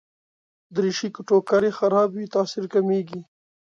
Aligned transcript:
دریشي 0.75 1.09
که 1.15 1.21
ټوکر 1.27 1.61
يې 1.67 1.71
خراب 1.77 2.09
وي، 2.13 2.25
تاثیر 2.35 2.65
کمېږي. 2.73 3.21